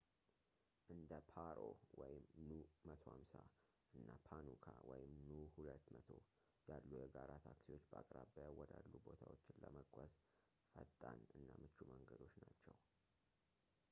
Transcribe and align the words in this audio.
እንደ 0.93 1.09
ፓሮ 1.31 1.57
nu 2.47 2.57
150 2.91 3.43
እና 3.97 4.07
ፓኑካ 4.27 4.65
nu 5.27 5.37
200 5.59 6.17
ያሉ 6.71 6.89
የጋራ 7.03 7.29
ታክሲዎች 7.47 7.85
በአቅራቢያ 7.91 8.47
ወዳሉ 8.59 8.91
ቦታዎች 9.09 9.45
ለመጓዝ 9.61 10.11
ፈጣን 10.73 11.21
እና 11.37 11.47
ምቹ 11.63 11.77
መንገዶች 11.93 12.35
ናቸው 12.47 12.75